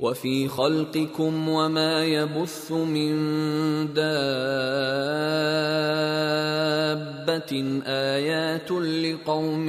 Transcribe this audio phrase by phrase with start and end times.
[0.00, 3.14] وفي خلقكم وما يبث من
[3.94, 4.12] دابة
[7.86, 9.68] آيات لقوم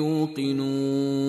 [0.00, 1.28] يوقنون.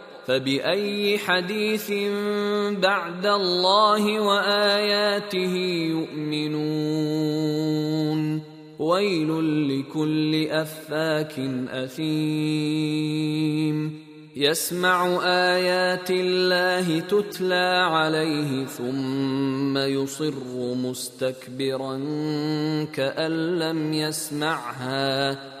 [0.31, 1.91] فبأي حديث
[2.79, 5.55] بعد الله وآياته
[5.91, 6.91] يؤمنون؟
[8.79, 9.29] ويل
[9.69, 13.11] لكل أفاك أثيم.
[14.35, 21.97] يسمع آيات الله تتلى عليه ثم يصر مستكبرا
[22.93, 25.60] كأن لم يسمعها.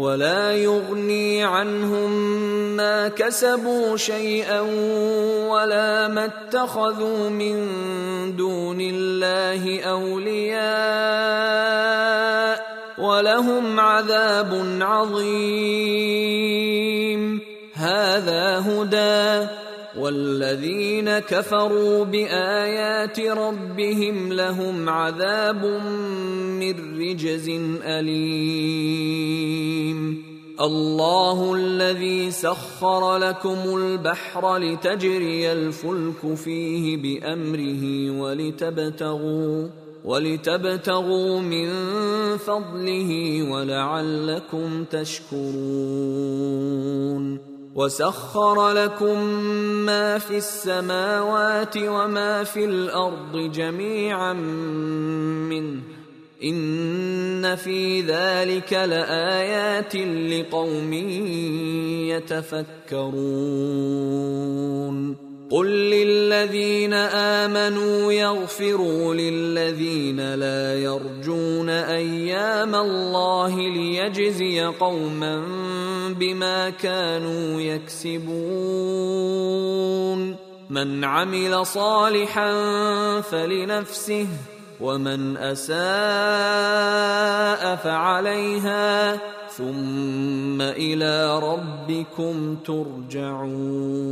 [0.00, 2.10] ولا يغني عنهم
[2.76, 4.60] ما كسبوا شيئا
[5.52, 7.56] ولا ما اتخذوا من
[8.36, 10.60] دون الله أولياء
[12.98, 16.00] ولهم عذاب عظيم.
[17.74, 19.48] هذا هدى
[19.96, 25.64] والذين كفروا بآيات ربهم لهم عذاب
[26.60, 27.48] من رجز
[27.82, 29.40] أليم.
[30.60, 39.68] الله الذي سخر لكم البحر لتجري الفلك فيه بأمره ولتبتغوا
[40.04, 41.68] ولتبتغوا من
[42.36, 45.40] فضله ولعلكم تشكرون.
[47.74, 49.24] وسخر لكم
[49.86, 55.80] ما في السماوات وما في الأرض جميعا منه.
[56.44, 60.92] إن في ذلك لآيات لقوم
[62.92, 63.60] يتفكرون.
[65.50, 75.44] قل للذين آمنوا يغفروا للذين لا يرجون أيام الله ليجزي قوما
[76.20, 78.50] بما كانوا يكسبون.
[80.70, 82.50] من عمل صالحا
[83.20, 84.26] فلنفسه
[84.80, 85.76] ومن أساء
[87.76, 94.10] فعليها ثم إلى ربكم ترجعون.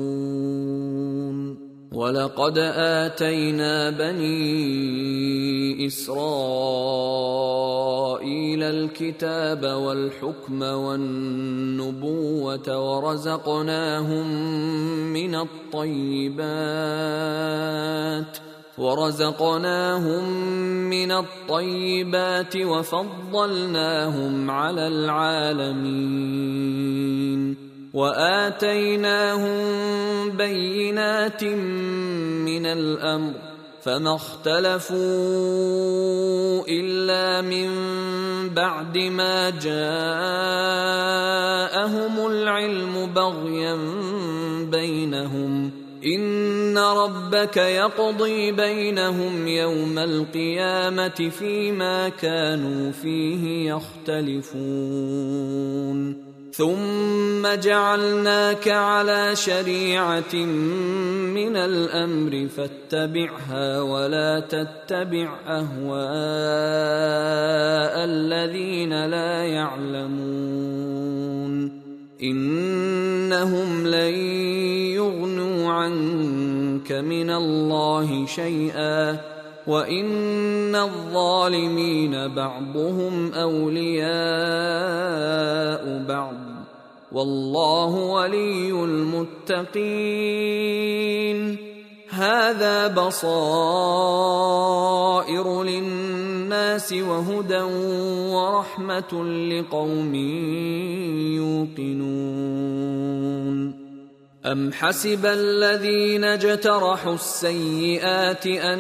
[1.93, 2.59] ولقد
[3.05, 7.28] آتينا بني إسرائيل
[8.89, 11.99] الكتاب والحكم والنبوة
[12.79, 14.27] ورزقناهم
[15.13, 16.39] من الطيبات
[18.79, 20.25] ورزقناهم
[20.91, 26.39] من الطيبات وفضلناهم على العالمين.
[27.95, 29.59] وآتيناهم
[30.37, 33.35] بينات من الأمر
[33.83, 34.99] فما اختلفوا
[36.69, 37.69] إلا من
[38.59, 39.75] بعد ما جاءهم
[42.27, 43.77] العلم بغيا
[44.71, 45.71] بينهم.
[46.05, 54.69] إن ربك يقضي بينهم يوم القيامة فيما كانوا فيه يختلفون.
[56.59, 65.99] ثم جعلناك على شريعة من الأمر فاتبعها ولا تتبع أهواء
[68.39, 70.19] الذين لا يعلمون
[72.23, 74.15] إنهم لن
[74.95, 79.21] يغنوا عنك من الله شيئا
[79.67, 84.09] وإن الظالمين بعضهم أولياء
[87.13, 89.69] والله ولي المتقين
[92.19, 93.63] هذا بصائر
[95.63, 97.63] للناس وهدى
[98.33, 100.15] ورحمة لقوم
[101.39, 103.09] يوقنون.
[104.53, 108.79] أم حسب الذين اجترحوا السيئات أن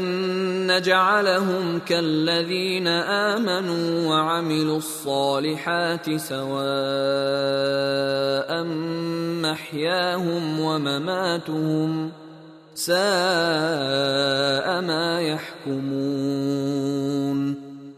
[0.72, 6.48] نجعلهم كالذين آمنوا وعملوا الصالحات سواء
[9.42, 12.12] محياهم ومماتهم
[12.78, 12.96] ساء
[14.80, 15.20] ما
[15.66, 16.58] يحكمون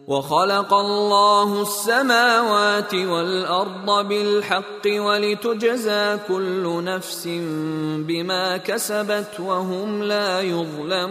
[0.09, 7.29] وخلق الله السماوات والأرض بالحق ولتجزى كل نفس
[8.09, 11.11] بما كسبت وهم لا يظلمون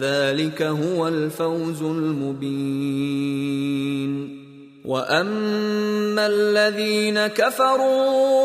[0.00, 3.26] ذلك هو الفوز المبين.
[4.84, 8.36] وأما الذين كفروا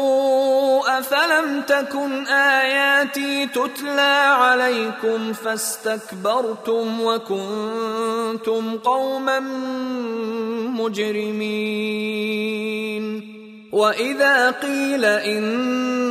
[0.99, 9.39] أفلم تكن آياتي تتلى عليكم فاستكبرتم وكنتم قوما
[10.69, 12.01] مجرمين.
[13.71, 16.10] وإذا قيل إن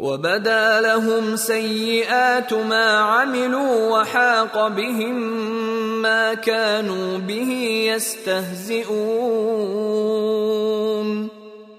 [0.00, 5.16] وبدا لهم سيئات ما عملوا وحاق بهم
[6.02, 7.50] ما كانوا به
[7.92, 8.90] يستهزئون.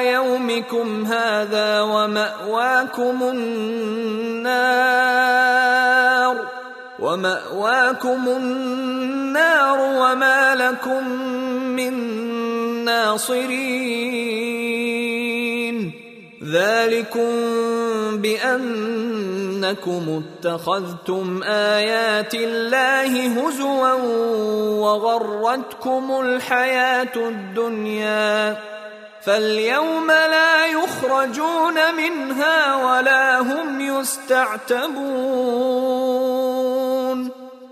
[0.02, 4.80] يومكم هذا ومأواكم النار.
[7.00, 8.28] ومأواكم
[9.30, 11.10] النار وما لكم
[11.76, 11.94] من
[12.86, 13.50] ناصرين.
[16.52, 17.32] ذلكم
[18.22, 23.94] بأنكم اتخذتم آيات الله هزوا
[24.82, 28.58] وغرتكم الحياة الدنيا.
[29.22, 35.10] فاليوم لا يخرجون منها ولا هم يستعتبون.